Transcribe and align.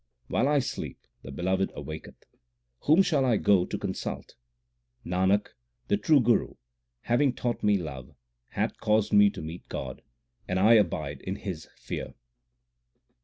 While 0.29 0.47
I 0.47 0.57
sleep, 0.57 0.97
the 1.21 1.31
Beloved 1.31 1.71
awaketh; 1.75 2.25
whom 2.85 3.03
shall 3.03 3.23
I 3.23 3.37
go 3.37 3.65
to 3.67 3.77
consult? 3.77 4.33
l 5.05 5.11
Nanak, 5.11 5.49
the 5.89 5.97
true 5.97 6.19
Guru, 6.19 6.55
having 7.01 7.33
taught 7.33 7.61
me 7.61 7.77
love, 7.77 8.15
hath 8.47 8.79
caused 8.79 9.13
me 9.13 9.29
to 9.29 9.43
meet 9.43 9.69
God, 9.69 10.01
and 10.47 10.57
1 10.57 10.75
abide 10.79 11.21
in 11.21 11.35
His 11.35 11.67
fear. 11.75 12.15